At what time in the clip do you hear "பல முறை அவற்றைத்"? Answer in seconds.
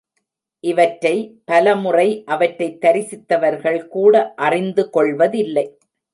1.45-2.85